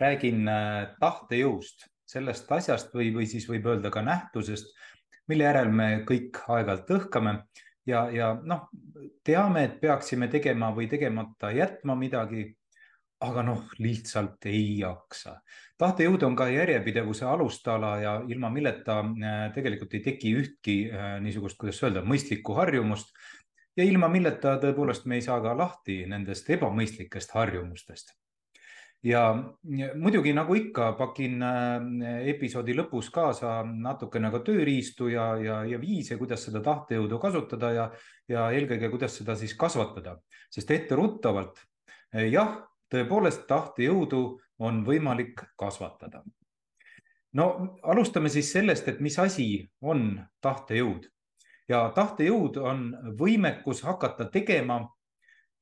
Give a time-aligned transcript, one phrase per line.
[0.00, 4.74] räägin äh, tahtejõust, sellest asjast või, või siis võib öelda ka nähtusest,
[5.28, 7.38] mille järel me kõik aeg-ajalt õhkame
[7.86, 8.68] ja, ja noh,
[9.26, 12.52] teame, et peaksime tegema või tegemata jätma midagi.
[13.20, 15.40] aga noh, lihtsalt ei jaksa.
[15.78, 21.56] tahtejõud on ka järjepidevuse alustala ja ilma milleta äh, tegelikult ei teki ühtki äh, niisugust,
[21.56, 23.16] kuidas öelda, mõistlikku harjumust
[23.76, 28.12] ja ilma milleta tõepoolest me ei saa ka lahti nendest ebamõistlikest harjumustest
[29.06, 29.22] ja
[29.94, 36.18] muidugi nagu ikka, pakin äh, episoodi lõpus kaasa natukene ka tööriistu ja, ja, ja viise,
[36.18, 37.86] kuidas seda tahtejõudu kasutada ja,
[38.28, 40.16] ja eelkõige, kuidas seda siis kasvatada,
[40.50, 42.58] sest etteruttavalt äh, jah,
[42.90, 44.24] tõepoolest tahtejõudu
[44.66, 46.24] on võimalik kasvatada.
[47.32, 51.06] no alustame siis sellest, et mis asi on tahtejõud
[51.68, 52.86] ja tahtejõud on
[53.18, 54.80] võimekus hakata tegema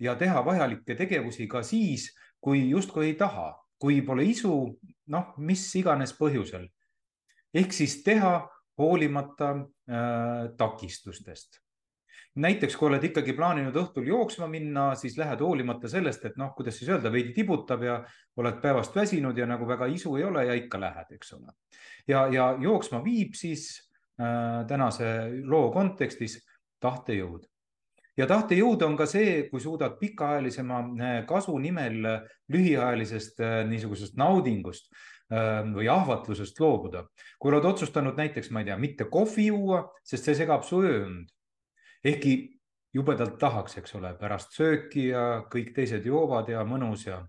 [0.01, 2.13] ja teha vajalikke tegevusi ka siis,
[2.45, 3.49] kui justkui ei taha,
[3.81, 4.55] kui pole isu,
[5.13, 6.69] noh, mis iganes põhjusel.
[7.55, 11.61] ehk siis teha hoolimata äh, takistustest.
[12.35, 16.75] näiteks, kui oled ikkagi plaaninud õhtul jooksma minna, siis lähed hoolimata sellest, et noh, kuidas
[16.79, 18.01] siis öelda, veidi tibutab ja
[18.37, 21.55] oled päevast väsinud ja nagu väga isu ei ole ja ikka lähed, eks ole.
[22.09, 23.69] ja, ja jooksma viib siis
[24.21, 25.15] äh, tänase
[25.47, 26.41] loo kontekstis
[26.81, 27.47] tahtejõud
[28.19, 34.19] ja tahtejõud on ka see, kui suudad pikaajalisema äh, kasu nimel äh, lühiajalisest äh, niisugusest
[34.21, 34.93] naudingust
[35.75, 37.07] või ahvatlusest loobuda.
[37.41, 41.33] kui oled otsustanud näiteks, ma ei tea, mitte kohvi juua, sest see segab su ööund.
[42.05, 42.61] ehkki
[42.95, 47.23] jubedalt tahaks, eks ole, pärast sööki ja kõik teised joovad ja mõnus ja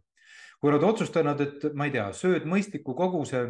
[0.59, 3.45] kui oled otsustanud, et ma ei tea, sööd mõistliku koguse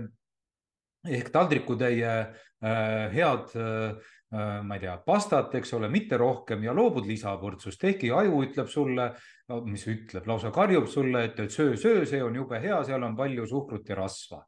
[1.10, 3.96] ehk taldrikutäie äh, head Äh,
[4.36, 9.06] ma ei tea, pastat, eks ole, mitte rohkem ja loobud lisapõrtsust, ehkki aju ütleb sulle,
[9.70, 13.48] mis ütleb, lausa karjub sulle, et söö, söö, see on jube hea, seal on palju
[13.50, 14.44] suhkrut ja rasva.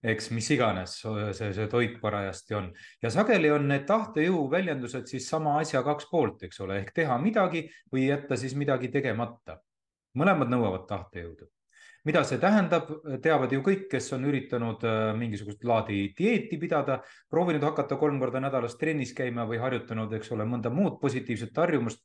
[0.00, 0.94] eks mis iganes
[1.36, 2.70] see, see toit parajasti on
[3.02, 7.18] ja sageli on need tahtejõu väljendused siis sama asja kaks poolt, eks ole, ehk teha
[7.20, 9.60] midagi või jätta siis midagi tegemata.
[10.16, 11.50] mõlemad nõuavad tahtejõudu
[12.08, 12.90] mida see tähendab,
[13.22, 17.00] teavad ju kõik, kes on üritanud äh, mingisugust laadi dieeti pidada,
[17.30, 22.04] proovinud hakata kolm korda nädalas trennis käima või harjutanud, eks ole, mõnda muud positiivset harjumust.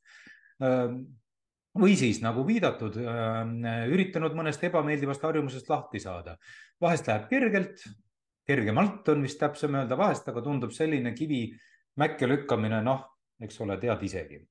[0.64, 1.00] Ähm,
[1.76, 3.60] või siis nagu viidatud, ähm,
[3.92, 6.36] üritanud mõnest ebameeldivast harjumusest lahti saada.
[6.80, 7.86] vahest läheb kergelt,
[8.46, 11.48] kergemalt on vist täpsem öelda, vahest aga tundub selline kivi
[11.96, 13.00] mäkke lükkamine, noh,
[13.40, 14.42] eks ole, tead isegi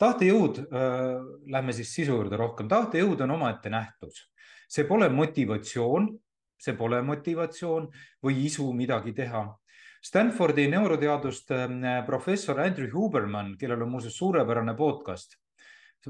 [0.00, 1.16] tahtejõud äh,,
[1.52, 4.30] lähme siis sisu juurde rohkem, tahtejõud on omaette nähtus
[4.70, 6.08] see pole motivatsioon,
[6.60, 7.88] see pole motivatsioon
[8.22, 9.48] või isu midagi teha.
[10.00, 15.36] Stanfordi neuroteaduste äh, professor Andrew Huberman, kellel on muuseas suurepärane podcast,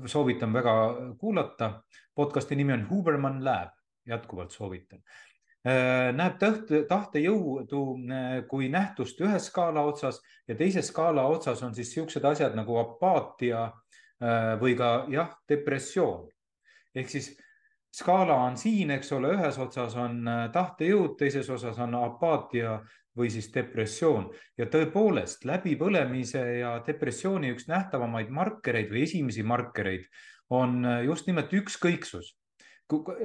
[0.06, 0.74] soovitan väga
[1.18, 1.80] kuulata.
[2.14, 3.72] podcasti nimi on Huberman Lab,
[4.06, 5.00] jätkuvalt soovitan
[5.66, 7.82] äh, näeb tahte, tahtejõudu
[8.12, 12.78] äh, kui nähtust ühes skaala otsas ja teises skaala otsas on siis niisugused asjad nagu
[12.78, 13.70] apaatia
[14.60, 16.26] või ka jah, depressioon.
[16.94, 17.30] ehk siis
[17.94, 22.78] skaala on siin, eks ole, ühes otsas on äh, tahtejõud, teises osas on apaatia
[23.18, 24.28] või siis depressioon
[24.58, 30.06] ja tõepoolest läbipõlemise ja depressiooni üks nähtavamaid markereid või esimesi markereid
[30.50, 32.36] on äh, just nimelt ükskõiksus.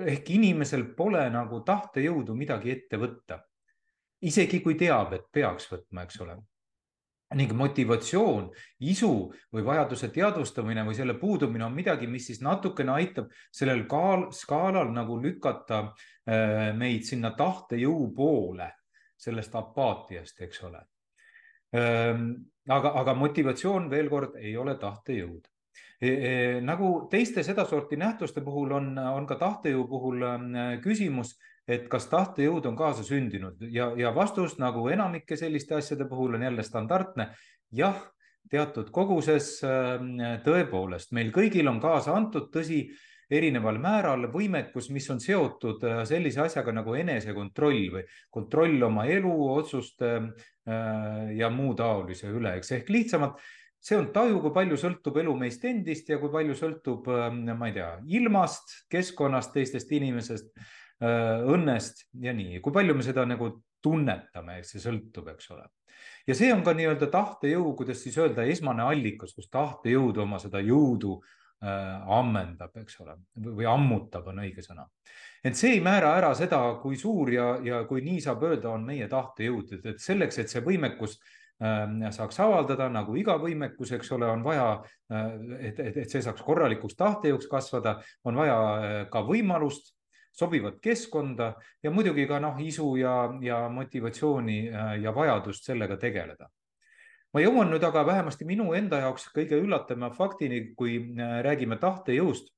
[0.05, 3.39] ehk inimesel pole nagu tahtejõudu midagi ette võtta.
[4.21, 6.37] isegi kui teab, et peaks võtma, eks ole
[7.33, 8.51] ning motivatsioon,
[8.85, 9.11] isu
[9.53, 14.91] või vajaduse teadvustamine või selle puudumine on midagi, mis siis natukene aitab sellel kaal, skaalal
[14.93, 18.69] nagu lükata äh, meid sinna tahtejõu poole,
[19.17, 20.83] sellest apaatiast, eks ole.
[21.75, 22.29] Ähm,
[22.69, 25.49] aga, aga motivatsioon veel kord ei ole tahtejõud
[25.99, 26.09] e,.
[26.09, 26.31] E,
[26.63, 31.33] nagu teiste sedasorti nähtuste puhul on, on ka tahtejõu puhul äh, küsimus
[31.67, 33.63] et kas tahtejõud on kaasasündinud.
[33.73, 37.31] Ja, ja vastus nagu enamike selliste asjade puhul on jälle standardne.
[37.71, 37.97] jah,
[38.49, 40.15] teatud koguses ähm,
[40.45, 42.85] tõepoolest, meil kõigil on kaasa antud, tõsi,
[43.25, 49.33] erineval määral võimekus, mis on seotud äh, sellise asjaga nagu enesekontroll või kontroll oma elu,
[49.55, 53.41] otsuste äh, ja muu taolise üle, eks ehk lihtsamalt
[53.85, 57.69] see on taju, kui palju sõltub elu meist endist ja kui palju sõltub, ähm, ma
[57.69, 57.91] ei tea,
[58.21, 60.53] ilmast, keskkonnast, teistest inimesest
[61.01, 63.49] õnnest ja nii, kui palju me seda nagu
[63.85, 65.67] tunnetame, eks see sõltub, eks ole.
[66.27, 70.61] ja see on ka nii-öelda tahtejõu, kuidas siis öelda, esmane allikas, kus tahtejõud oma seda
[70.63, 74.87] jõudu äh, ammendab, eks ole, või ammutab, on õige sõna.
[75.45, 78.85] et see ei määra ära seda, kui suur ja, ja kui nii saab öelda, on
[78.85, 81.19] meie tahtejõud, et selleks, et see võimekus
[81.61, 84.69] äh, saaks avaldada nagu iga võimekus, eks ole, on vaja,
[85.11, 89.94] äh, et, et, et see saaks korralikuks tahtejõuks kasvada, on vaja äh, ka võimalust
[90.35, 91.53] sobivat keskkonda
[91.83, 96.49] ja muidugi ka noh, isu ja, ja motivatsiooni äh, ja vajadust sellega tegeleda.
[97.35, 102.51] ma jõuan nüüd aga vähemasti minu enda jaoks kõige üllatavama faktini, kui äh, räägime tahtejõust.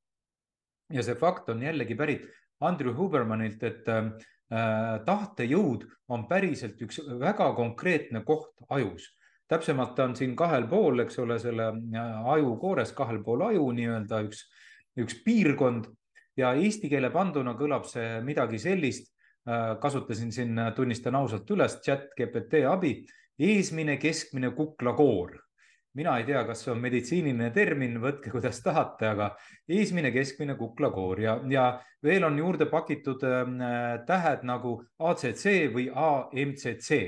[0.94, 2.25] ja see fakt on jällegi pärit
[2.59, 4.09] Andrew Hubermanilt, et äh,
[5.06, 9.12] tahtejõud on päriselt üks väga konkreetne koht ajus
[9.47, 11.69] täpsemalt ta on siin kahel pool, eks ole, selle
[12.33, 14.44] ajukoores kahel pool aju nii-öelda üks,
[15.00, 15.88] üks piirkond
[16.38, 19.12] ja eesti keele panduna kõlab see midagi sellist,
[19.50, 23.00] äh, kasutasin siin, äh, tunnistan ausalt üles, chat GPT abi,
[23.39, 25.38] eesmine, keskmine kuklakoor.
[25.98, 29.31] mina ei tea, kas see on meditsiiniline termin, võtke kuidas tahate, aga
[29.68, 31.19] eesmine, keskmine kuklakoor.
[31.19, 37.00] Ja, ja veel on juurde pakitud äh, tähed nagu ACC või AMCC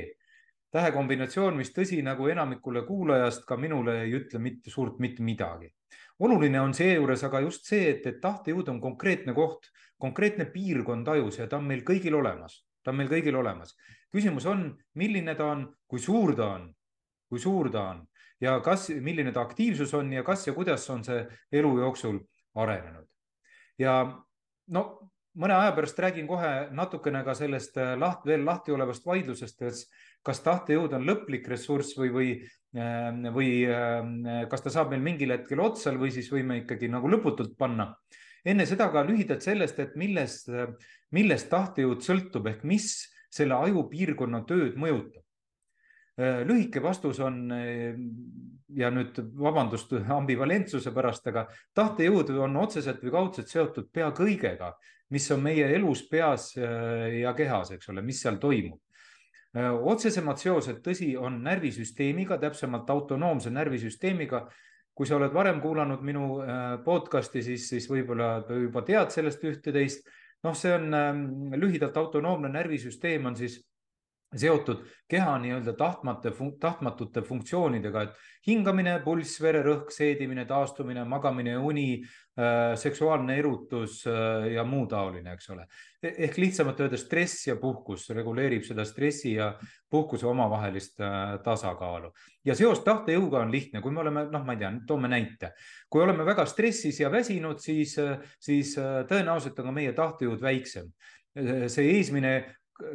[0.74, 5.70] tähekombinatsioon, mis tõsi, nagu enamikule kuulajast, ka minule ei ütle mitte suurt mitte midagi
[6.20, 9.70] oluline on seejuures aga just see, et, et tahtejõud on konkreetne koht,
[10.00, 13.76] konkreetne piirkond ajus ja ta on meil kõigil olemas, ta on meil kõigil olemas.
[14.12, 16.70] küsimus on, milline ta on, kui suur ta on,
[17.30, 18.04] kui suur ta on
[18.42, 22.20] ja kas, milline ta aktiivsus on ja kas ja kuidas on see elu jooksul
[22.56, 23.08] arenenud.
[23.78, 24.02] ja
[24.68, 29.84] no mõne aja pärast räägin kohe natukene ka sellest laht, veel lahti olevast vaidlusest, et
[30.26, 32.32] kas tahtejõud on lõplik ressurss või, või,
[32.74, 37.56] või ähm, kas ta saab meil mingil hetkel otsal või siis võime ikkagi nagu lõputult
[37.58, 37.96] panna.
[38.46, 40.50] enne seda ka lühidalt sellest, et millest,
[41.12, 45.24] millest tahtejõud sõltub ehk mis selle ajupiirkonna tööd mõjutab.
[46.20, 47.50] Äh, lühike vastus on
[48.70, 54.76] ja nüüd vabandust ambivalentsuse pärast, aga tahtejõud on otseselt või kaudselt seotud pea kõigega,
[55.10, 58.78] mis on meie elus, peas ja kehas, eks ole, mis seal toimub
[59.58, 64.48] otsesemad seosed, tõsi, on närvisüsteemiga, täpsemalt autonoomse närvisüsteemiga.
[65.00, 66.42] kui sa oled varem kuulanud minu
[66.84, 70.10] podcast'i, siis, siis võib-olla juba tead sellest ühte-teist.
[70.44, 70.92] noh, see on
[71.56, 73.62] lühidalt autonoomne närvisüsteem on siis
[74.38, 76.32] seotud keha nii-öelda tahtmata,
[76.62, 78.18] tahtmatute funktsioonidega, et
[78.48, 85.50] hingamine, pulss, vererõhk, seedimine, taastumine, magamine, uni äh,, seksuaalne erutus äh, ja muu taoline, eks
[85.56, 85.66] ole.
[85.98, 89.50] E-, ehk lihtsamalt öeldes stress ja puhkus reguleerib seda stressi ja
[89.90, 92.14] puhkuse omavahelist äh, tasakaalu.
[92.46, 95.56] ja seos tahtejõuga on lihtne, kui me oleme, noh, ma ei tea, toome näite.
[95.90, 97.98] kui oleme väga stressis ja väsinud, siis,
[98.40, 100.94] siis tõenäoliselt on ka meie tahtejõud väiksem
[101.40, 102.32] see eesmine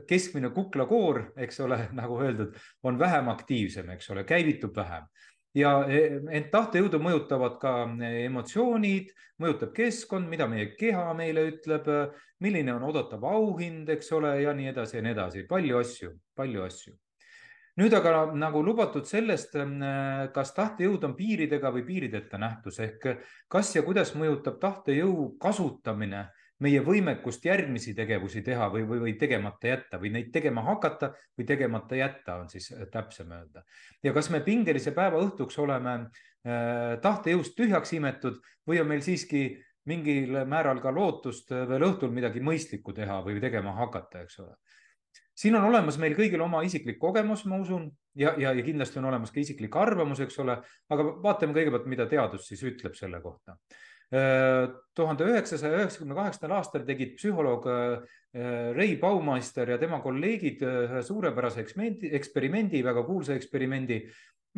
[0.09, 5.09] keskmine kuklakoor, eks ole, nagu öeldud, on vähem aktiivsem, eks ole, käivitub vähem
[5.55, 6.03] ja e,
[6.35, 7.75] ent tahtejõudu mõjutavad ka
[8.25, 11.89] emotsioonid, mõjutab keskkond, mida meie keha meile ütleb,
[12.43, 16.67] milline on oodatav auhind, eks ole, ja nii edasi ja nii edasi, palju asju, palju
[16.67, 16.95] asju.
[17.75, 19.57] nüüd aga nagu lubatud sellest,
[20.35, 23.09] kas tahtejõud on piiridega või piirideta nähtus ehk
[23.51, 26.29] kas ja kuidas mõjutab tahtejõu kasutamine
[26.63, 31.47] meie võimekust järgmisi tegevusi teha või, või, või tegemata jätta või neid tegema hakata või
[31.49, 33.65] tegemata jätta, on siis äh, täpsem öelda.
[34.03, 39.49] ja kas me pingelise päeva õhtuks oleme äh, tahtejõust tühjaks imetud või on meil siiski
[39.91, 44.55] mingil määral ka lootust äh, veel õhtul midagi mõistlikku teha või tegema hakata, eks ole.
[45.35, 49.11] siin on olemas meil kõigil oma isiklik kogemus, ma usun, ja, ja, ja kindlasti on
[49.11, 53.59] olemas ka isiklik arvamus, eks ole, aga vaatame kõigepealt, mida teadus siis ütleb selle kohta
[54.95, 58.21] tuhande üheksasaja üheksakümne kaheksandal aastal tegid psühholoog äh,
[58.75, 64.01] Ray Baumeister ja tema kolleegid ühe suurepärase eksperimendi, väga kuulsa eksperimendi,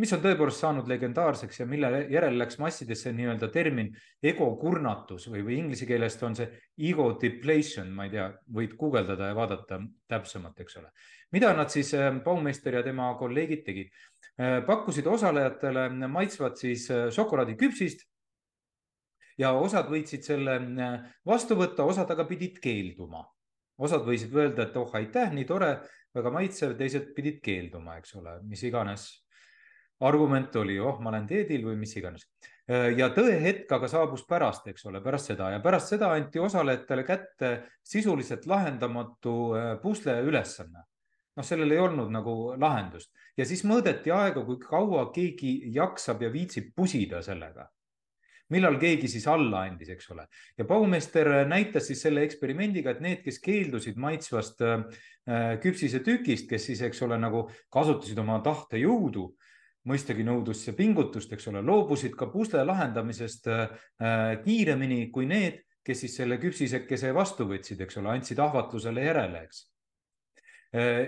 [0.01, 3.95] mis on tõepoolest saanud legendaarseks ja mille järel läks massidesse nii-öelda termin
[4.25, 6.49] egokurnatus või, või inglise keelest on see
[6.89, 8.27] ego depletion, ma ei tea,
[8.59, 10.93] võid guugeldada ja vaadata täpsemalt, eks ole.
[11.33, 13.93] mida nad siis, äh, Baumeister ja tema kolleegid tegid?
[14.37, 18.05] Äh, pakkusid osalejatele maitsvat siis šokolaadiküpsist
[19.39, 23.25] ja osad võitsid selle äh, vastu võtta, osad aga pidid keelduma.
[23.79, 25.75] osad võisid öelda, et oh aitäh, nii tore,
[26.17, 29.11] väga maitsev, teised pidid keelduma, eks ole, mis iganes
[30.01, 32.25] argument oli, oh, ma olen dieedil või mis iganes.
[32.71, 37.05] Äh, ja tõehetk aga saabus pärast, eks ole, pärast seda ja pärast seda anti osalejatele
[37.05, 37.53] kätte
[37.85, 40.87] sisuliselt lahendamatu äh, pusle ülesanne.
[41.37, 46.31] noh, sellel ei olnud nagu lahendust ja siis mõõdeti aega, kui kaua keegi jaksab ja
[46.33, 47.67] viitsib pusida sellega
[48.55, 50.27] millal keegi siis alla andis, eks ole.
[50.59, 54.63] ja Baumeister näitas siis selle eksperimendiga, et need, kes keeldusid maitsvast
[55.63, 59.27] küpsise tükist, kes siis, eks ole, nagu kasutasid oma tahtejõudu
[59.87, 63.49] mõistagi nõudlust ja pingutust, eks ole, loobusid ka pusle lahendamisest
[64.45, 69.65] kiiremini kui need, kes siis selle küpsisekese vastu võtsid, eks ole, andsid ahvatlusele järele, eks.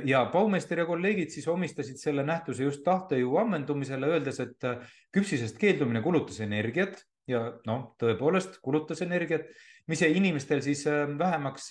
[0.07, 4.69] ja Baumeister ja kolleegid siis omistasid selle nähtuse just tahtejõu ammendumisele, öeldes, et
[5.15, 9.49] küpsisest keeldumine kulutas energiat ja noh, tõepoolest kulutas energiat,
[9.89, 10.85] mis jäi inimestel siis
[11.19, 11.71] vähemaks,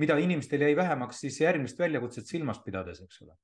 [0.00, 3.36] mida inimestel jäi vähemaks siis järgmist väljakutset silmas pidades, eks ole.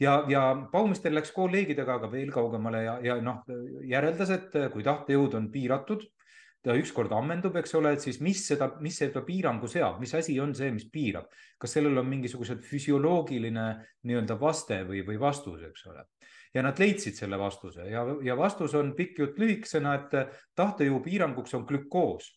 [0.00, 3.40] Ja, ja Baumeister läks kolleegidega aga veel kaugemale ja, ja noh,
[3.88, 6.04] järeldas, et kui tahtejõud on piiratud
[6.66, 10.34] ta ükskord ammendub, eks ole, et siis mis seda, mis seda piirangu seab, mis asi
[10.42, 11.28] on see, mis piirab,
[11.62, 13.66] kas sellel on mingisugused füsioloogiline
[14.08, 16.02] nii-öelda vaste või, või vastus, eks ole.
[16.56, 17.84] Ja nad leidsid selle vastuse.
[17.90, 22.30] Ja, ja vastus on pikk jutt lühikesena, et tahtejõu piiranguks on glükoos.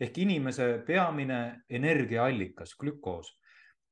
[0.00, 3.30] Ehk inimese peamine energiaallikas, glükoos.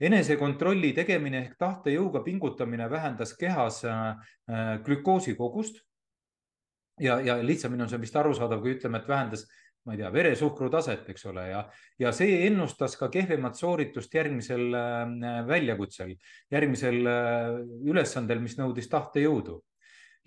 [0.02, 4.18] Enesekontrolli tegemine ehk tahtejõuga pingutamine vähendas kehas äh,
[4.84, 5.80] glükoosi kogust.
[7.00, 9.46] ja, ja lihtsamini on see vist arusaadav, kui ütleme, et vähendas
[9.84, 11.64] ma ei tea, veresuhkru taset, eks ole, ja,
[11.98, 16.14] ja see ennustas ka kehvemat sooritust järgmisel äh, väljakutsel,
[16.54, 17.58] järgmisel äh,
[17.90, 19.60] ülesandel, mis nõudis tahtejõudu.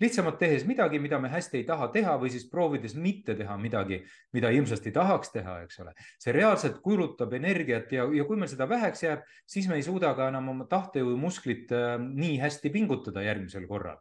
[0.00, 4.02] lihtsamalt tehes midagi, mida me hästi ei taha teha või siis proovides mitte teha midagi,
[4.36, 5.94] mida hirmsasti tahaks teha, eks ole.
[6.20, 10.12] see reaalselt kulutab energiat ja, ja kui meil seda väheks jääb, siis me ei suuda
[10.14, 13.96] ka enam oma tahtejõumusklit äh, nii hästi pingutada järgmisel korral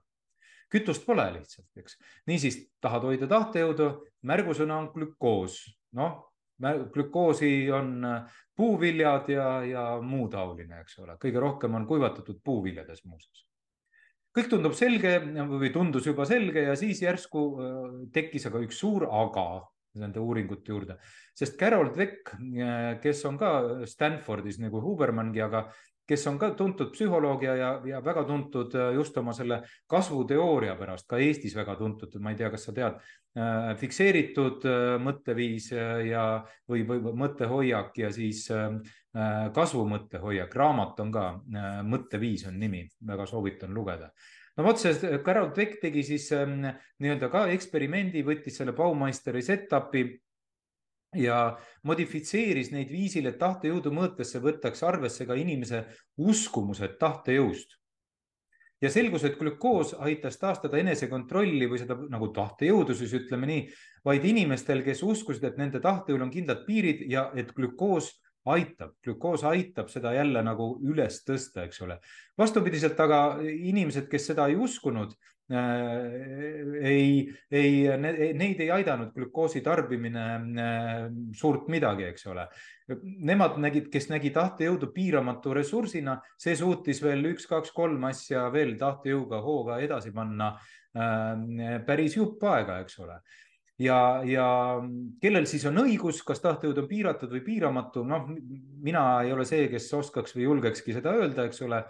[0.72, 1.98] kütust pole lihtsalt, eks.
[2.30, 3.90] niisiis, tahad hoida tahtejõudu,
[4.28, 5.60] märgusõna on glükoos,
[5.98, 6.24] noh,
[6.94, 13.04] glükoosi on äh, puuviljad ja, ja muu taoline, eks ole, kõige rohkem on kuivatatud puuviljades
[13.06, 13.46] muuseas.
[14.36, 19.08] kõik tundub selge või tundus juba selge ja siis järsku äh, tekkis aga üks suur
[19.12, 20.98] aga nende uuringute juurde,
[21.36, 23.52] sest Carol Dweck, äh, kes on ka
[23.88, 25.70] Stanfordis nagu Hubermangi, aga
[26.08, 31.08] kes on ka tuntud psühholoog ja, ja, väga tuntud äh, just oma selle kasvuteooria pärast,
[31.10, 33.02] ka Eestis väga tuntud, ma ei tea, kas sa tead,
[33.40, 35.72] äh, fikseeritud äh, mõtteviis
[36.10, 36.26] ja,
[36.70, 38.48] või, või mõttehoiak ja siis
[39.56, 41.22] kasvumõttehoiak, raamat on ka,
[41.88, 44.10] Mõtteviis on nimi, väga soovitan lugeda.
[44.58, 46.66] No vot, see Carol Dweck tegi siis ähm,
[47.04, 50.04] nii-öelda ka eksperimendi, võttis selle Baumeisteri set-up'i
[51.16, 55.86] ja modifitseeris neid viisil, et tahtejõudu mõõtesse võtaks arvesse ka inimese
[56.18, 57.80] uskumused tahtejõust.
[58.82, 63.62] ja selgus, et glükoos aitas taastada enesekontrolli või seda nagu tahtejõudu siis ütleme nii,
[64.06, 68.12] vaid inimestel, kes uskusid, et nende tahtejõul on kindlad piirid ja et glükoos
[68.46, 71.98] aitab, glükoos aitab seda jälle nagu üles tõsta, eks ole.
[72.38, 75.16] vastupidiselt aga inimesed, kes seda ei uskunud
[75.52, 77.74] ei, ei,
[78.34, 81.04] neid ei aidanud glükoosi tarbimine äh,
[81.38, 82.48] suurt midagi, eks ole.
[83.30, 89.80] Nemad nägid, kes nägi tahtejõudu piiramatu ressursina, see suutis veel üks-kaks-kolm asja veel tahtejõuga hooga
[89.86, 90.56] edasi panna
[90.98, 93.22] äh, päris jupp aega, eks ole
[93.82, 94.48] ja, ja
[95.22, 98.30] kellel siis on õigus, kas tahtejõud on piiratud või piiramatu, noh,
[98.86, 101.84] mina ei ole see, kes oskaks või julgekski seda öelda, eks ole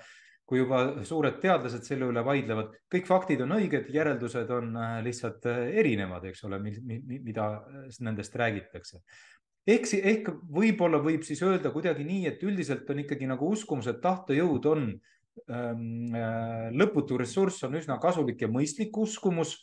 [0.46, 5.48] kui juba suured teadlased selle üle vaidlevad, kõik faktid on õiged, järeldused on äh, lihtsalt
[5.50, 9.02] äh, erinevad, eks ole, mida äh, nendest räägitakse.
[9.66, 14.02] ehk, ehk võib-olla võib siis öelda kuidagi nii, et üldiselt on ikkagi nagu uskumus, et
[14.04, 14.88] tahtejõud on
[15.50, 16.14] ähm,
[16.78, 19.58] lõputu ressurss, on üsna kasulik ja mõistlik uskumus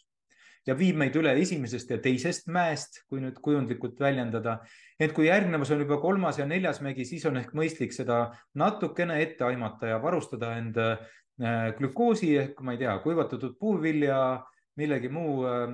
[0.67, 4.61] ja viib meid üle esimesest ja teisest mäest, kui nüüd kujundlikult väljendada.
[5.01, 9.19] et kui järgnevas on juba kolmas ja neljas mägi, siis on ehk mõistlik seda natukene
[9.23, 14.45] ette aimata ja varustada end äh, glükoosi ehk ma ei tea, kuivatatud puuvilja,
[14.79, 15.67] millegi muu äh,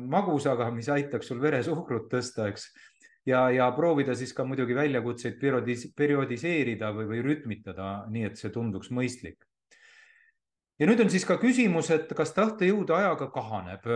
[0.00, 2.70] magusaga, mis aitaks sul veresuhkrut tõsta, eks
[3.26, 8.52] ja, ja proovida siis ka muidugi väljakutseid periodis, periodiseerida või, või rütmitada, nii et see
[8.54, 9.44] tunduks mõistlik
[10.78, 13.86] ja nüüd on siis ka küsimus, et kas tahtejõud ajaga kahaneb.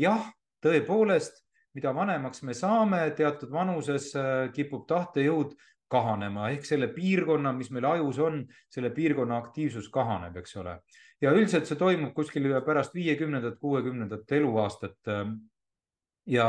[0.00, 0.28] jah,
[0.64, 1.42] tõepoolest,
[1.76, 5.56] mida vanemaks me saame, teatud vanuses äh, kipub tahtejõud
[5.92, 8.40] kahanema ehk selle piirkonna, mis meil ajus on,
[8.72, 10.80] selle piirkonna aktiivsus kahaneb, eks ole.
[11.22, 14.98] ja üldiselt see toimub kuskil pärast viiekümnendat, kuuekümnendat eluaastat.
[16.26, 16.48] ja,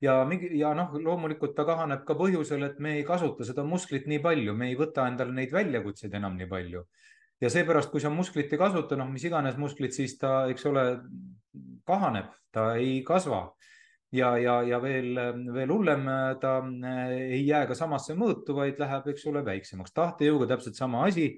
[0.00, 0.16] ja,
[0.50, 4.56] ja noh, loomulikult ta kahaneb ka põhjusel, et me ei kasuta seda musklit nii palju,
[4.56, 6.84] me ei võta endale neid väljakutseid enam nii palju
[7.42, 10.84] ja seepärast, kui sa musklit ei kasuta, noh, mis iganes musklit, siis ta, eks ole,
[11.88, 13.48] kahaneb, ta ei kasva.
[14.12, 15.16] ja, ja, ja veel,
[15.54, 16.04] veel hullem,
[16.40, 16.58] ta
[17.08, 19.92] ei jää ka samasse mõõtu, vaid läheb, eks ole, väiksemaks.
[19.92, 21.34] tahtejõuga täpselt sama asi.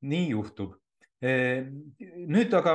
[0.00, 0.76] nii juhtub
[1.20, 2.74] nüüd aga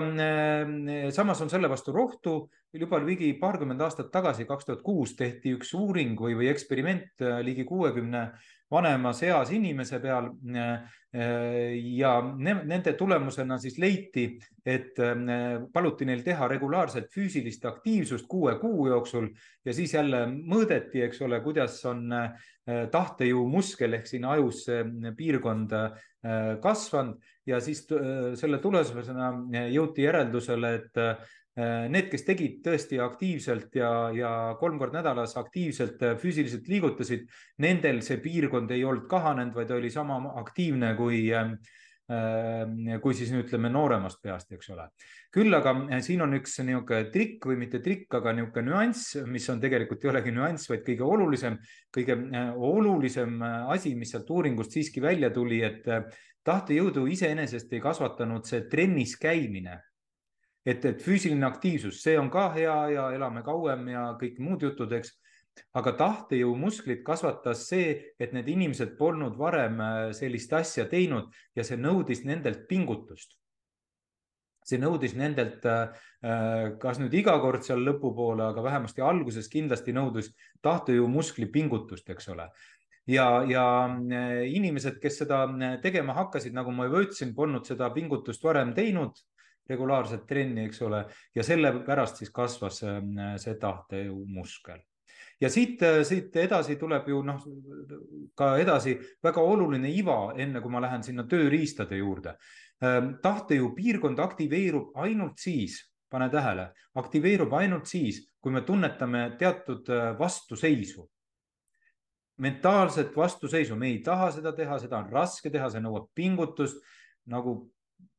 [1.16, 2.34] samas on selle vastu rohtu,
[2.76, 7.64] juba ligi paarkümmend aastat tagasi, kaks tuhat kuus tehti üks uuring või, või eksperiment ligi
[7.70, 8.26] kuuekümne
[8.74, 10.32] vanemas eas inimese peal.
[11.14, 14.24] ja nende tulemusena siis leiti,
[14.66, 14.98] et
[15.74, 19.28] paluti neil teha regulaarselt füüsilist aktiivsust kuue kuu jooksul
[19.66, 22.10] ja siis jälle mõõdeti, eks ole, kuidas on
[22.66, 24.66] tahtejõu muskel ehk siin ajus
[25.18, 25.74] piirkond
[26.64, 27.18] kasvanud.
[27.44, 27.82] Ja siis
[28.40, 29.34] selle tulemusena
[29.68, 31.02] jõuti järeldusele, et
[31.54, 37.28] Äh, need, kes tegid tõesti aktiivselt ja, ja kolm korda nädalas aktiivselt äh, füüsiliselt liigutasid,
[37.62, 41.52] nendel see piirkond ei olnud kahanenud, vaid oli sama aktiivne kui äh,
[43.04, 44.88] kui siis ütleme nooremast peast, eks ole.
[45.34, 45.74] küll aga
[46.06, 50.12] siin on üks niisugune trikk või mitte trikk, aga niisugune nüanss, mis on tegelikult ei
[50.12, 51.58] olegi nüanss, vaid kõige olulisem,
[51.94, 52.20] kõige
[52.74, 53.42] olulisem
[53.74, 55.88] asi, mis sealt uuringust siiski välja tuli, et
[56.44, 59.80] tahtejõudu iseenesest ei kasvatanud see trennis käimine
[60.66, 64.92] et, et füüsiline aktiivsus, see on ka hea ja elame kauem ja kõik muud jutud,
[65.00, 65.18] eks.
[65.78, 71.80] Aga tahtejõumusklit kasvatas see, et need inimesed polnud varem äh, sellist asja teinud ja see
[71.80, 73.40] nõudis nendelt pingutust.
[74.64, 75.90] see nõudis nendelt, äh,
[76.24, 80.32] äh, kas nüüd iga kord seal lõpupoole, aga vähemasti alguses kindlasti nõudis
[80.64, 82.48] tahtejõumuskli pingutust, eks ole
[83.08, 83.66] ja, ja
[84.48, 85.44] inimesed, kes seda
[85.84, 89.20] tegema hakkasid, nagu ma juba ütlesin, polnud seda pingutust varem teinud
[89.68, 91.06] regulaarset trenni, eks ole,
[91.36, 94.82] ja sellepärast siis kasvas see tahtejõumuskel
[95.44, 97.42] ja siit, äh, siit edasi tuleb ju noh,
[98.38, 102.38] ka edasi väga oluline iva, enne kui ma lähen sinna tööriistade juurde.
[102.84, 105.80] Ähm, tahtejõu piirkond aktiveerub ainult siis,
[106.12, 106.70] pane tähele,
[107.00, 111.10] aktiveerub ainult siis, kui me tunnetame teatud äh, vastuseisu.
[112.44, 116.80] mentaalset vastuseisu, me ei taha seda teha, seda on raske teha, see nõuab pingutust
[117.30, 117.70] nagu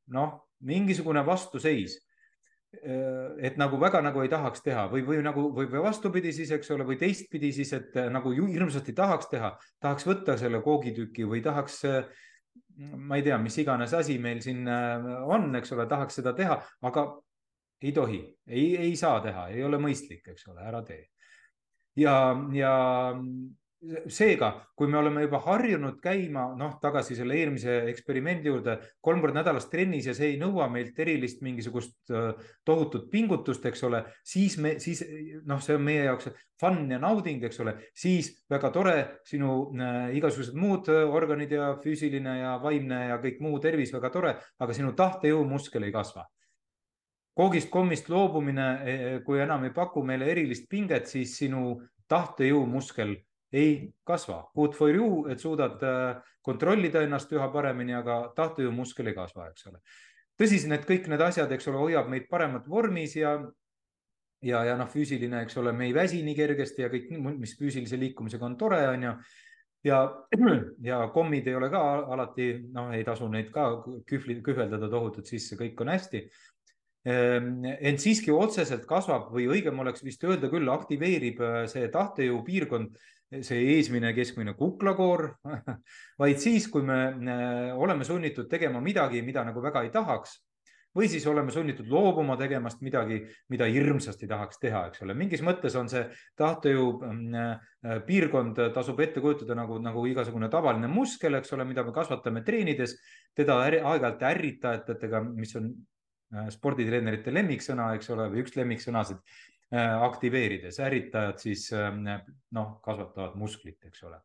[0.07, 1.99] noh, mingisugune vastuseis.
[3.45, 6.71] Et nagu väga nagu ei tahaks teha või, või nagu või, või vastupidi siis, eks
[6.75, 11.83] ole, või teistpidi siis, et nagu hirmsasti tahaks teha, tahaks võtta selle koogitüki või tahaks
[12.77, 17.07] ma ei tea, mis iganes asi meil siin on, eks ole, tahaks seda teha, aga
[17.85, 21.05] ei tohi, ei, ei saa teha, ei ole mõistlik, eks ole, ära tee.
[22.01, 22.17] ja,
[22.55, 22.75] ja
[24.13, 29.41] seega, kui me oleme juba harjunud käima, noh, tagasi selle eelmise eksperimendi juurde, kolm korda
[29.41, 32.13] nädalas trennis ja see ei nõua meilt erilist mingisugust
[32.65, 35.03] tohutut pingutust, eks ole, siis me, siis
[35.49, 40.15] noh, see on meie jaoks fun ja nauding, eks ole, siis väga tore, sinu äh,
[40.19, 44.95] igasugused muud organid ja füüsiline ja vaimne ja kõik muu tervis väga tore, aga sinu
[44.97, 46.27] tahtejõumuskel ei kasva.
[47.35, 48.67] Koogist, kommist loobumine,
[49.27, 53.17] kui enam ei paku meile erilist pinget, siis sinu tahtejõumuskel
[53.55, 53.75] ei
[54.07, 54.43] kasva.
[54.55, 59.71] Good for you, et suudad äh, kontrollida ennast üha paremini, aga tahtejõumuskel ei kasva, eks
[59.71, 59.81] ole.
[60.41, 63.37] tõsi, need kõik need asjad, eks ole, hoiab meid paremat vormis ja
[64.45, 67.99] ja, ja noh, füüsiline, eks ole, me ei väsi nii kergesti ja kõik, mis füüsilise
[68.01, 69.13] liikumisega on tore, on ju.
[69.89, 70.01] ja,
[70.85, 71.81] ja kommid ei ole ka
[72.17, 73.71] alati, noh, ei tasu neid ka
[74.09, 76.25] kühvli, kühveldada tohutult sisse, kõik on hästi.
[77.05, 82.39] Ehm, ent siiski otseselt kasvab või õigem oleks vist öelda küll, aktiveerib äh, see tahtejõu
[82.47, 82.97] piirkond
[83.43, 85.27] see eesmine keskmine kuklakoor,
[86.23, 90.39] vaid siis, kui me äh, oleme sunnitud tegema midagi, mida nagu väga ei tahaks
[90.95, 93.19] või siis oleme sunnitud loobuma tegemast midagi,
[93.51, 96.05] mida hirmsasti tahaks teha, eks ole, mingis mõttes on see
[96.39, 101.95] tahtejõu äh, piirkond, tasub ette kujutada nagu, nagu igasugune tavaline muskel, eks ole, mida me
[101.97, 102.95] kasvatame treenides,
[103.35, 109.19] teda aeg-ajalt ärritajatega, mis on äh, sporditreenerite lemmiksõna, eks ole, või üks lemmiksõnasid
[109.75, 112.05] aktiveerides, ärritajad siis ähm,
[112.55, 114.21] noh, kasvatavad musklit, eks ole.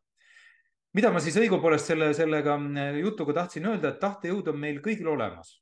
[0.94, 5.08] mida ma siis õigupoolest selle, sellega äh, jutuga tahtsin öelda, et tahtejõud on meil kõigil
[5.08, 5.56] olemas.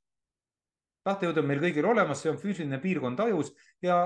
[1.09, 4.03] tahtejõud on meil kõigil olemas, see on füüsiline piirkond ajus ja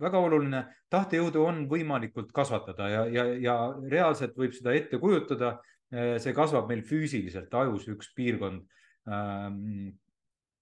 [0.00, 3.56] väga oluline, tahtejõudu on võimalikult kasvatada ja, ja, ja
[3.90, 5.58] reaalselt võib seda ette kujutada.
[5.94, 8.62] Äh, see kasvab meil füüsiliselt ajus, üks piirkond
[9.08, 9.94] ähm,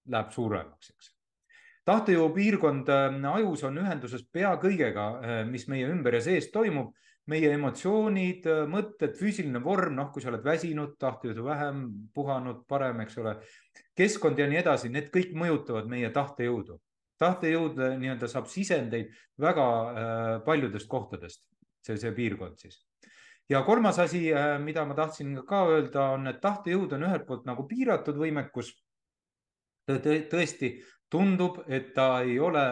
[0.09, 1.12] läheb suuremaks, eks
[1.89, 6.95] tahtejõupiirkond äh, ajus on ühenduses pea kõigega, äh, mis meie ümber ja sees toimub.
[7.31, 13.01] meie emotsioonid, äh, mõtted, füüsiline vorm, noh, kui sa oled väsinud, tahtejõudu vähem, puhanud, parem,
[13.05, 13.37] eks ole.
[13.95, 16.81] keskkond ja nii edasi, need kõik mõjutavad meie tahtejõudu.
[17.23, 21.45] tahtejõud nii-öelda saab sisendeid väga paljudest kohtadest,
[21.87, 22.81] see, see piirkond siis
[23.49, 27.63] ja kolmas asi, mida ma tahtsin ka öelda, on, et tahtejõud on ühelt poolt nagu
[27.69, 28.73] piiratud võimekus
[29.87, 30.73] tõesti
[31.13, 32.63] tundub, et ta ei ole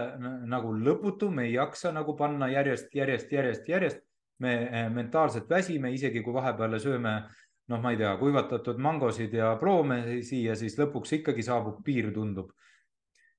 [0.49, 4.07] nagu lõputu, me ei jaksa nagu panna järjest, järjest, järjest, järjest.
[4.41, 7.11] me eh, mentaalselt väsime, isegi kui vahepeal sööme
[7.69, 12.55] noh, ma ei tea, kuivatatud mangosid ja ploome siia, siis lõpuks ikkagi saabub piir, tundub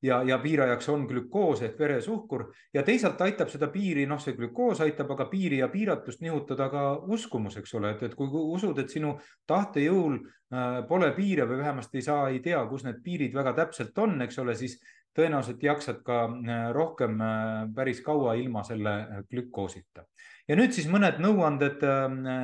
[0.01, 4.81] ja, ja piirajaks on glükoos ehk veresuhkur ja teisalt aitab seda piiri, noh, see glükoos
[4.81, 8.89] aitab aga piiri ja piiratust nihutada ka uskumus, eks ole, et, et kui usud, et
[8.89, 9.13] sinu
[9.49, 14.17] tahtejõul äh, pole piire või vähemasti sa ei tea, kus need piirid väga täpselt on,
[14.25, 14.79] eks ole, siis
[15.17, 20.07] tõenäoliselt jaksad ka äh, rohkem äh, päris kaua ilma selle glükoosita.
[20.47, 21.83] ja nüüd siis mõned nõuanded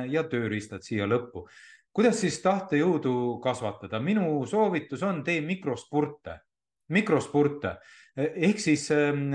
[0.08, 1.48] ja tööriistad siia lõppu.
[1.92, 3.98] kuidas siis tahtejõudu kasvatada?
[4.00, 6.38] minu soovitus on, tee mikrospurte
[6.94, 7.76] mikrospurte
[8.18, 9.30] ehk siis ähm,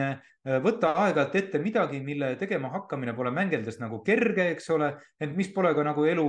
[0.64, 4.90] võta aeg-ajalt ette midagi, mille tegema hakkamine pole mängeldes nagu kerge, eks ole,
[5.24, 6.26] ent mis pole ka nagu elu,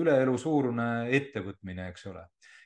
[0.00, 2.24] üle elu suurune ettevõtmine, eks ole.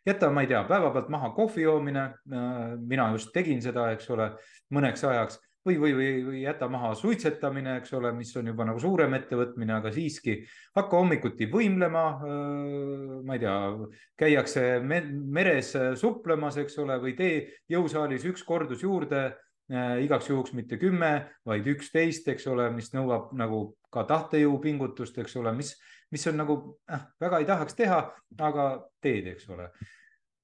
[0.09, 2.05] jäta, ma ei tea, päevapealt maha kohvi joomine.
[2.33, 4.31] Äh, mina just tegin seda, eks ole,
[4.73, 8.81] mõneks ajaks või, või, või, või jäta maha suitsetamine, eks ole, mis on juba nagu
[8.83, 10.39] suurem ettevõtmine, aga siiski
[10.77, 12.05] hakka hommikuti võimlema.
[13.25, 13.59] ma ei tea,
[14.19, 19.29] käiakse meres suplemas, eks ole, või tee jõusaalis üks kordus juurde
[19.69, 25.53] igaks juhuks mitte kümme, vaid üksteist, eks ole, mis nõuab nagu ka tahtejõupingutust, eks ole,
[25.53, 25.75] mis,
[26.11, 26.57] mis on nagu
[26.89, 28.01] äh, väga ei tahaks teha,
[28.41, 28.69] aga
[29.05, 29.69] teed, eks ole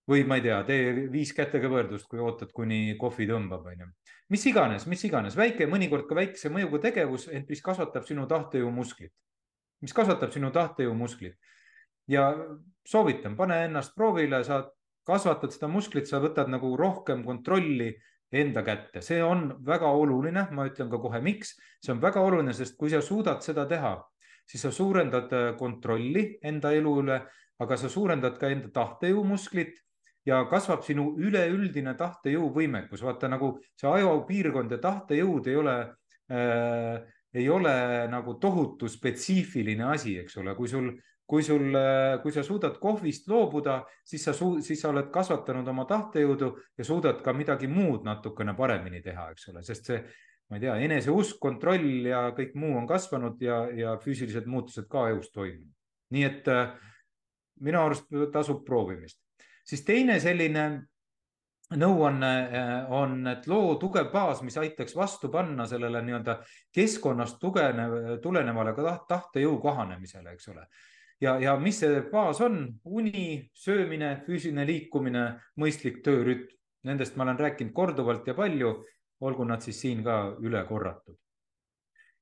[0.09, 3.87] või ma ei tea, tee viis kätega võrdlust, kui ootad, kuni kohvi tõmbab, onju.
[4.33, 9.13] Mis iganes, mis iganes, väike, mõnikord ka väikese mõjuga tegevus, ent mis kasvatab sinu tahtejõumusklit,
[9.85, 11.37] mis kasvatab sinu tahtejõumusklit.
[12.09, 12.35] ja
[12.85, 14.65] soovitan, pane ennast proovile, sa
[15.09, 17.95] kasvatad seda musklit, sa võtad nagu rohkem kontrolli
[18.35, 22.53] enda kätte, see on väga oluline, ma ütlen ka kohe, miks, see on väga oluline,
[22.53, 23.95] sest kui sa suudad seda teha,
[24.45, 27.21] siis sa suurendad kontrolli enda elu üle,
[27.63, 29.79] aga sa suurendad ka enda tahtejõumusklit
[30.27, 33.03] ja kasvab sinu üleüldine tahtejõuvõimekus.
[33.05, 35.77] vaata nagu see ajupiirkond ja tahtejõud ei ole
[36.33, 37.03] äh,,
[37.35, 37.75] ei ole
[38.09, 40.93] nagu tohutu spetsiifiline asi, eks ole, kui sul,
[41.27, 45.87] kui sul, äh, kui sa suudad kohvist loobuda, siis sa, siis sa oled kasvatanud oma
[45.91, 49.99] tahtejõudu ja suudad ka midagi muud natukene paremini teha, eks ole, sest see,
[50.51, 55.09] ma ei tea, eneseusk, kontroll ja kõik muu on kasvanud ja, ja füüsilised muutused ka
[55.11, 55.73] ajus toimunud.
[56.15, 56.75] nii et äh,
[57.67, 59.24] minu arust tasub proovimist
[59.65, 60.65] siis teine selline
[61.75, 66.39] nõuanne äh, on, et loo tugev baas, mis aitaks vastu panna sellele nii-öelda
[66.75, 70.67] keskkonnast tugenev, tulenevale ka tahtejõu kahanemisele, eks ole.
[71.21, 72.67] ja, ja mis see baas on?
[72.85, 75.27] uni, söömine, füüsiline liikumine,
[75.61, 76.53] mõistlik töörütm.
[76.85, 78.75] Nendest ma olen rääkinud korduvalt ja palju,
[79.25, 81.17] olgu nad siis siin ka üle korratud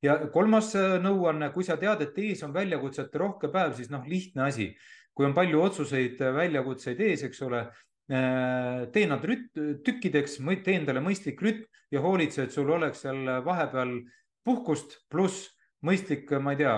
[0.02, 4.06] ja kolmas äh, nõuanne, kui sa tead, et ees on väljakutsete rohke päev, siis noh,
[4.06, 4.68] lihtne asi
[5.14, 7.66] kui on palju otsuseid, äh, väljakutseid ees, eks ole,
[8.12, 13.26] äh, tee nad rüt-, tükkideks, tee endale mõistlik rütm ja hoolitse, et sul oleks seal
[13.44, 13.98] vahepeal
[14.44, 15.50] puhkust pluss
[15.84, 16.74] mõistlik, ma ei tea,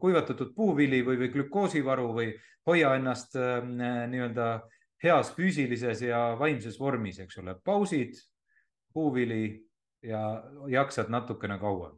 [0.00, 2.32] kuivatatud puuvili või, või glükoosivaru või
[2.68, 4.48] hoia ennast äh, nii-öelda
[5.04, 8.18] heas füüsilises ja vaimses vormis, eks ole, pausid,
[8.92, 9.62] puuvili
[10.02, 11.96] ja jaksad natukene kauem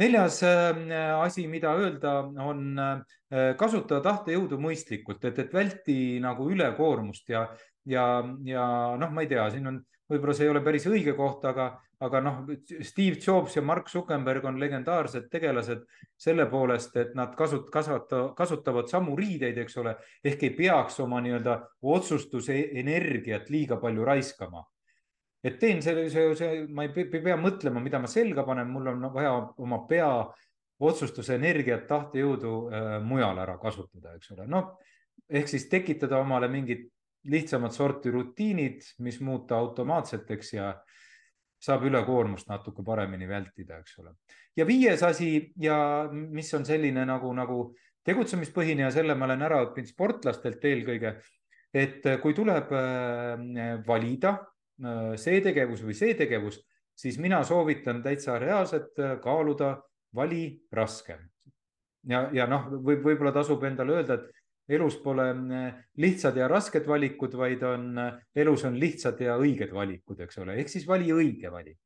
[0.00, 7.32] neljas äh, asi, mida öelda, on äh, kasutada tahtejõudu mõistlikult, et, et välti nagu ülekoormust
[7.32, 7.46] ja,
[7.88, 8.06] ja,
[8.44, 8.66] ja
[9.00, 9.80] noh, ma ei tea, siin on,
[10.10, 11.70] võib-olla see ei ole päris õige koht, aga,
[12.04, 12.44] aga noh,
[12.84, 15.82] Steve Jobs ja Mark Zuckerberg on legendaarsed tegelased
[16.20, 21.24] selle poolest, et nad kasut-, kasvata-, kasutavad samu riideid, eks ole, ehk ei peaks oma
[21.24, 21.58] nii-öelda
[21.96, 24.66] otsustusenergiat liiga palju raiskama
[25.46, 29.08] et teen selle, see, see, ma ei pea mõtlema, mida ma selga panen, mul on
[29.14, 29.32] vaja
[29.62, 30.10] oma pea
[30.86, 34.46] otsustuse energiat, tahtejõudu äh, mujal ära kasutada, eks ole.
[34.50, 34.74] noh,
[35.28, 36.84] ehk siis tekitada omale mingid
[37.26, 40.74] lihtsamat sorti rutiinid, mis muuta automaatseteks ja
[41.66, 44.12] saab ülekoormust natuke paremini vältida, eks ole.
[44.56, 45.78] ja viies asi ja
[46.12, 47.62] mis on selline nagu, nagu
[48.06, 51.16] tegutsemispõhine ja selle ma olen ära õppinud sportlastelt eelkõige,
[51.74, 54.36] et kui tuleb äh, valida
[55.16, 56.60] see tegevus või see tegevus,
[56.96, 59.76] siis mina soovitan täitsa reaalselt äh, kaaluda
[60.14, 61.20] vali raskem.
[62.08, 66.86] ja, ja noh, võib, võib-olla tasub endale öelda, et elus pole äh, lihtsad ja rasked
[66.86, 67.98] valikud, vaid on,
[68.34, 71.78] elus on lihtsad ja õiged valikud, eks ole, ehk siis vali õige valik.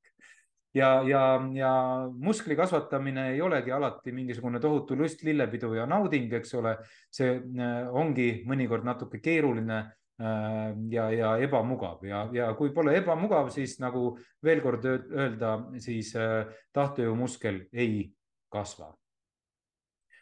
[0.74, 1.22] ja, ja,
[1.54, 1.72] ja
[2.14, 6.76] muskli kasvatamine ei olegi alati mingisugune tohutu lust, lillepidu ja nauding, eks ole.
[7.10, 7.40] see
[7.90, 10.09] ongi mõnikord natuke keeruline Äh,
[10.90, 14.12] ja, ja ebamugav ja, ja kui pole ebamugav, siis nagu
[14.44, 18.10] veel kord öelda, siis äh, tahtejõumuskel ei
[18.52, 18.90] kasva.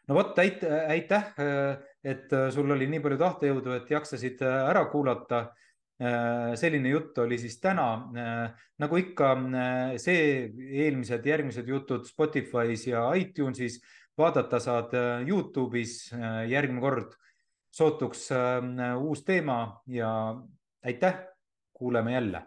[0.09, 5.49] no vot, aitäh, äh, et sul oli nii palju tahtejõudu, et jaksasid ära kuulata.
[6.55, 8.07] selline jutt oli siis täna.
[8.79, 9.33] nagu ikka,
[9.99, 10.53] see,
[10.85, 13.81] eelmised, järgmised jutud Spotify's ja iTunesis
[14.17, 14.95] vaadata saad
[15.27, 16.13] Youtube'is
[16.47, 17.17] järgmine kord
[17.71, 18.29] sootuks
[18.99, 20.37] uus teema ja
[20.85, 21.19] aitäh,
[21.73, 22.43] kuuleme jälle